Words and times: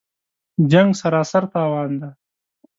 جـنګ 0.71 0.89
سراسر 1.01 1.43
تاوان 1.53 1.91
دی 2.01 2.09